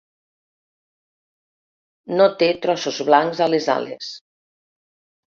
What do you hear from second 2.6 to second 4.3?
trossos blancs a les ales.